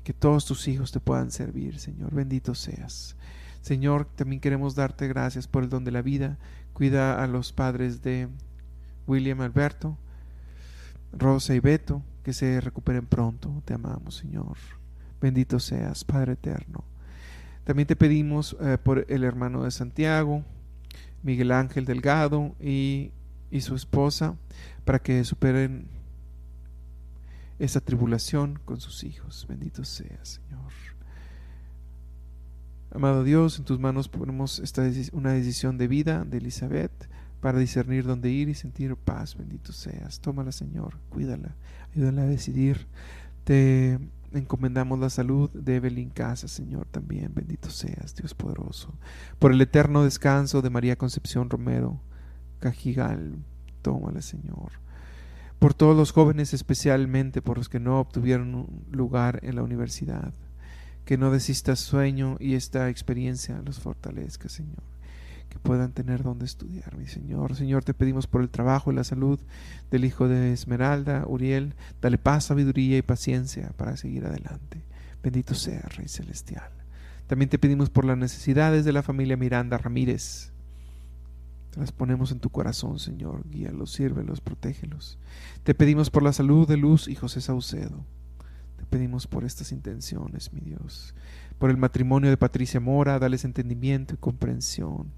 que 0.02 0.12
todos 0.12 0.46
tus 0.46 0.66
hijos 0.66 0.90
te 0.90 0.98
puedan 1.00 1.30
servir, 1.30 1.78
Señor. 1.78 2.12
Bendito 2.12 2.54
seas. 2.54 3.14
Señor, 3.60 4.06
también 4.16 4.40
queremos 4.40 4.74
darte 4.74 5.08
gracias 5.08 5.46
por 5.46 5.62
el 5.62 5.68
don 5.68 5.84
de 5.84 5.90
la 5.90 6.02
vida. 6.02 6.38
Cuida 6.72 7.22
a 7.22 7.26
los 7.26 7.52
padres 7.52 8.02
de 8.02 8.28
William 9.06 9.40
Alberto, 9.40 9.96
Rosa 11.12 11.54
y 11.54 11.60
Beto, 11.60 12.02
que 12.22 12.32
se 12.32 12.60
recuperen 12.60 13.06
pronto. 13.06 13.62
Te 13.64 13.74
amamos, 13.74 14.16
Señor. 14.16 14.56
Bendito 15.20 15.58
seas, 15.58 16.04
Padre 16.04 16.34
eterno. 16.34 16.84
También 17.64 17.86
te 17.86 17.96
pedimos 17.96 18.56
eh, 18.60 18.78
por 18.82 19.04
el 19.08 19.24
hermano 19.24 19.64
de 19.64 19.70
Santiago, 19.70 20.44
Miguel 21.22 21.52
Ángel 21.52 21.84
Delgado 21.84 22.54
y, 22.60 23.12
y 23.50 23.60
su 23.60 23.74
esposa, 23.74 24.36
para 24.84 25.00
que 25.00 25.24
superen 25.24 25.88
esa 27.58 27.80
tribulación 27.80 28.58
con 28.64 28.80
sus 28.80 29.04
hijos. 29.04 29.46
Bendito 29.48 29.84
seas, 29.84 30.40
Señor. 30.42 30.87
Amado 32.90 33.22
Dios, 33.22 33.58
en 33.58 33.66
tus 33.66 33.78
manos 33.78 34.08
ponemos 34.08 34.60
esta 34.60 34.82
una 35.12 35.32
decisión 35.32 35.76
de 35.76 35.88
vida 35.88 36.24
de 36.24 36.38
Elizabeth 36.38 37.08
para 37.40 37.58
discernir 37.58 38.04
dónde 38.06 38.30
ir 38.30 38.48
y 38.48 38.54
sentir 38.54 38.96
paz. 38.96 39.36
Bendito 39.36 39.72
seas. 39.72 40.20
Tómala, 40.20 40.52
Señor, 40.52 40.96
cuídala, 41.10 41.54
ayúdala 41.94 42.22
a 42.22 42.26
decidir. 42.26 42.86
Te 43.44 43.98
encomendamos 44.32 44.98
la 44.98 45.10
salud 45.10 45.50
de 45.52 45.76
Evelyn 45.76 46.08
Casa, 46.08 46.48
Señor, 46.48 46.86
también. 46.86 47.32
Bendito 47.34 47.68
seas, 47.68 48.14
Dios 48.14 48.32
poderoso. 48.32 48.94
Por 49.38 49.52
el 49.52 49.60
eterno 49.60 50.02
descanso 50.02 50.62
de 50.62 50.70
María 50.70 50.96
Concepción 50.96 51.50
Romero 51.50 52.00
Cajigal, 52.58 53.36
tómala, 53.82 54.22
Señor. 54.22 54.72
Por 55.58 55.74
todos 55.74 55.94
los 55.94 56.12
jóvenes, 56.12 56.54
especialmente 56.54 57.42
por 57.42 57.58
los 57.58 57.68
que 57.68 57.80
no 57.80 58.00
obtuvieron 58.00 58.54
un 58.54 58.86
lugar 58.90 59.40
en 59.42 59.56
la 59.56 59.62
universidad 59.62 60.32
que 61.08 61.16
no 61.16 61.30
desistas 61.30 61.78
sueño 61.78 62.36
y 62.38 62.52
esta 62.52 62.90
experiencia 62.90 63.62
los 63.64 63.80
fortalezca, 63.80 64.50
Señor. 64.50 64.82
Que 65.48 65.58
puedan 65.58 65.92
tener 65.92 66.22
donde 66.22 66.44
estudiar, 66.44 66.98
mi 66.98 67.06
Señor. 67.06 67.56
Señor, 67.56 67.82
te 67.82 67.94
pedimos 67.94 68.26
por 68.26 68.42
el 68.42 68.50
trabajo 68.50 68.92
y 68.92 68.94
la 68.94 69.04
salud 69.04 69.40
del 69.90 70.04
hijo 70.04 70.28
de 70.28 70.52
Esmeralda, 70.52 71.24
Uriel. 71.26 71.74
Dale 72.02 72.18
paz, 72.18 72.44
sabiduría 72.44 72.98
y 72.98 73.00
paciencia 73.00 73.72
para 73.78 73.96
seguir 73.96 74.26
adelante. 74.26 74.84
Bendito 75.22 75.54
sea, 75.54 75.80
Rey 75.96 76.08
Celestial. 76.08 76.68
También 77.26 77.48
te 77.48 77.58
pedimos 77.58 77.88
por 77.88 78.04
las 78.04 78.18
necesidades 78.18 78.84
de 78.84 78.92
la 78.92 79.02
familia 79.02 79.38
Miranda 79.38 79.78
Ramírez. 79.78 80.52
las 81.74 81.90
ponemos 81.90 82.32
en 82.32 82.40
tu 82.40 82.50
corazón, 82.50 82.98
Señor. 82.98 83.48
Guíalos, 83.48 83.92
sírvelos, 83.92 84.42
protégelos. 84.42 85.18
Te 85.62 85.74
pedimos 85.74 86.10
por 86.10 86.22
la 86.22 86.34
salud 86.34 86.68
de 86.68 86.76
Luz 86.76 87.08
y 87.08 87.14
José 87.14 87.40
Saucedo 87.40 88.04
pedimos 88.88 89.26
por 89.26 89.44
estas 89.44 89.72
intenciones, 89.72 90.52
mi 90.52 90.60
Dios. 90.60 91.14
Por 91.58 91.70
el 91.70 91.76
matrimonio 91.76 92.30
de 92.30 92.36
Patricia 92.36 92.80
Mora, 92.80 93.18
dales 93.18 93.44
entendimiento 93.44 94.14
y 94.14 94.18
comprensión. 94.18 95.12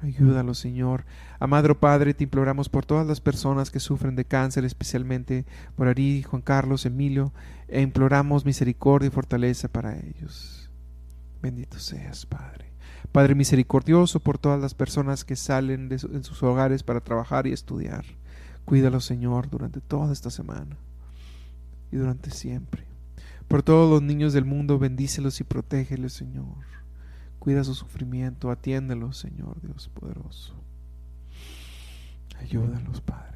Ayúdalo, 0.00 0.54
Señor. 0.54 1.04
Amado 1.40 1.78
Padre, 1.80 2.12
te 2.12 2.24
imploramos 2.24 2.68
por 2.68 2.84
todas 2.84 3.06
las 3.06 3.20
personas 3.20 3.70
que 3.70 3.80
sufren 3.80 4.16
de 4.16 4.26
cáncer, 4.26 4.64
especialmente 4.64 5.46
por 5.76 5.88
Ari, 5.88 6.22
Juan 6.22 6.42
Carlos, 6.42 6.84
Emilio, 6.84 7.32
e 7.68 7.80
imploramos 7.80 8.44
misericordia 8.44 9.06
y 9.06 9.10
fortaleza 9.10 9.68
para 9.68 9.98
ellos. 9.98 10.70
Bendito 11.40 11.78
seas, 11.78 12.26
Padre. 12.26 12.72
Padre 13.12 13.34
misericordioso 13.34 14.20
por 14.20 14.38
todas 14.38 14.60
las 14.60 14.74
personas 14.74 15.24
que 15.24 15.36
salen 15.36 15.88
de 15.88 15.98
sus 15.98 16.42
hogares 16.42 16.82
para 16.82 17.00
trabajar 17.00 17.46
y 17.46 17.52
estudiar. 17.52 18.04
Cuídalo, 18.64 19.00
Señor, 19.00 19.48
durante 19.48 19.80
toda 19.80 20.12
esta 20.12 20.30
semana 20.30 20.76
y 21.90 21.96
durante 21.96 22.30
siempre. 22.30 22.84
Por 23.48 23.62
todos 23.62 23.90
los 23.90 24.02
niños 24.02 24.32
del 24.32 24.44
mundo, 24.44 24.78
bendícelos 24.78 25.40
y 25.40 25.44
protégelos, 25.44 26.12
Señor. 26.12 26.64
Cuida 27.38 27.62
su 27.62 27.74
sufrimiento, 27.74 28.50
atiéndelos, 28.50 29.18
Señor 29.18 29.60
Dios 29.60 29.88
poderoso. 29.88 30.54
Ayúdalos, 32.38 33.00
Padre. 33.00 33.34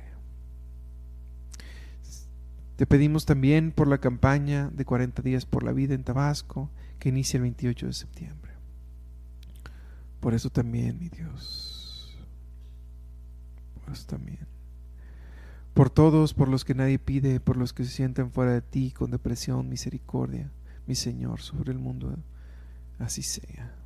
Te 2.77 2.87
pedimos 2.87 3.27
también 3.27 3.73
por 3.73 3.89
la 3.89 3.99
campaña 3.99 4.71
de 4.71 4.85
40 4.85 5.21
días 5.23 5.45
por 5.47 5.63
la 5.65 5.73
vida 5.73 5.95
en 5.95 6.05
Tabasco, 6.05 6.71
que 6.99 7.09
inicia 7.09 7.37
el 7.39 7.43
28 7.43 7.87
de 7.87 7.93
septiembre. 7.93 8.53
Por 10.21 10.35
eso 10.35 10.49
también, 10.49 10.99
mi 10.99 11.09
Dios. 11.09 12.17
Por 13.85 13.93
eso 13.93 14.07
también 14.07 14.58
por 15.79 15.91
todos, 15.91 16.35
por 16.35 16.49
los 16.49 16.64
que 16.64 16.75
nadie 16.75 16.99
pide, 16.99 17.38
por 17.38 17.57
los 17.57 17.73
que 17.73 17.85
se 17.85 17.93
sienten 17.93 18.33
fuera 18.33 18.53
de 18.53 18.62
ti, 18.62 18.91
con 18.91 19.12
depresión, 19.12 19.69
misericordia, 19.69 20.51
mi 20.88 20.97
Señor, 20.97 21.41
sobre 21.41 21.71
el 21.71 21.79
mundo, 21.79 22.17
así 22.99 23.23
sea. 23.23 23.77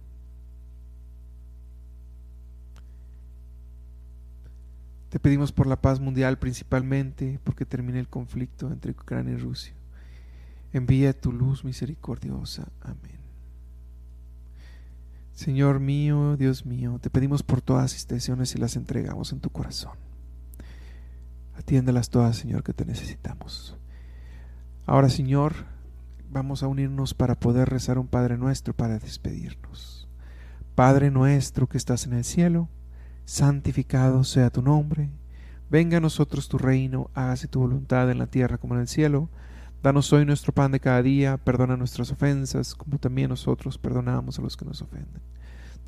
Te 5.10 5.20
pedimos 5.20 5.52
por 5.52 5.66
la 5.66 5.82
paz 5.82 6.00
mundial 6.00 6.38
principalmente, 6.38 7.38
porque 7.44 7.66
termine 7.66 7.98
el 7.98 8.08
conflicto 8.08 8.72
entre 8.72 8.92
Ucrania 8.92 9.34
y 9.34 9.36
Rusia. 9.36 9.74
Envía 10.72 11.12
tu 11.12 11.30
luz 11.30 11.62
misericordiosa. 11.62 12.68
Amén. 12.80 13.20
Señor 15.34 15.78
mío, 15.78 16.38
Dios 16.38 16.64
mío, 16.64 16.98
te 17.02 17.10
pedimos 17.10 17.42
por 17.42 17.60
todas 17.60 17.92
las 17.92 18.00
intenciones 18.00 18.54
y 18.54 18.58
las 18.58 18.76
entregamos 18.76 19.30
en 19.32 19.40
tu 19.40 19.50
corazón. 19.50 20.11
Atiéndelas 21.72 22.10
todas, 22.10 22.36
Señor, 22.36 22.62
que 22.62 22.74
te 22.74 22.84
necesitamos. 22.84 23.78
Ahora, 24.84 25.08
Señor, 25.08 25.54
vamos 26.30 26.62
a 26.62 26.66
unirnos 26.66 27.14
para 27.14 27.40
poder 27.40 27.70
rezar 27.70 27.98
un 27.98 28.08
Padre 28.08 28.36
nuestro 28.36 28.76
para 28.76 28.98
despedirnos. 28.98 30.06
Padre 30.74 31.10
nuestro 31.10 31.70
que 31.70 31.78
estás 31.78 32.04
en 32.04 32.12
el 32.12 32.24
cielo, 32.24 32.68
santificado 33.24 34.22
sea 34.22 34.50
tu 34.50 34.60
nombre. 34.60 35.08
Venga 35.70 35.96
a 35.96 36.00
nosotros 36.00 36.50
tu 36.50 36.58
reino, 36.58 37.10
hágase 37.14 37.48
tu 37.48 37.60
voluntad 37.60 38.10
en 38.10 38.18
la 38.18 38.26
tierra 38.26 38.58
como 38.58 38.74
en 38.74 38.82
el 38.82 38.88
cielo. 38.88 39.30
Danos 39.82 40.12
hoy 40.12 40.26
nuestro 40.26 40.52
pan 40.52 40.72
de 40.72 40.80
cada 40.80 41.00
día, 41.00 41.38
perdona 41.38 41.78
nuestras 41.78 42.12
ofensas, 42.12 42.74
como 42.74 42.98
también 42.98 43.30
nosotros 43.30 43.78
perdonamos 43.78 44.38
a 44.38 44.42
los 44.42 44.58
que 44.58 44.66
nos 44.66 44.82
ofenden. 44.82 45.22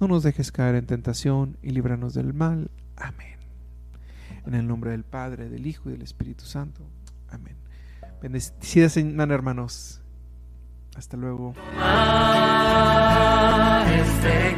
No 0.00 0.08
nos 0.08 0.22
dejes 0.22 0.50
caer 0.50 0.76
en 0.76 0.86
tentación 0.86 1.58
y 1.60 1.72
líbranos 1.72 2.14
del 2.14 2.32
mal. 2.32 2.70
Amén. 2.96 3.33
En 4.46 4.54
el 4.54 4.66
nombre 4.66 4.90
del 4.90 5.04
Padre, 5.04 5.48
del 5.48 5.66
Hijo 5.66 5.88
y 5.88 5.92
del 5.92 6.02
Espíritu 6.02 6.44
Santo. 6.44 6.82
Amén. 7.28 7.56
Bendecida 8.20 8.88
semana, 8.88 9.34
hermanos. 9.34 10.00
Hasta 10.96 11.16
luego. 11.16 11.54
Este 13.86 14.56